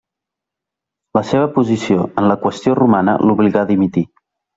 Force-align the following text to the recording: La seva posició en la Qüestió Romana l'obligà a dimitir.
La 1.17 1.21
seva 1.31 1.49
posició 1.57 2.07
en 2.21 2.29
la 2.31 2.37
Qüestió 2.45 2.73
Romana 2.79 3.15
l'obligà 3.27 3.63
a 3.63 3.67
dimitir. 3.73 4.05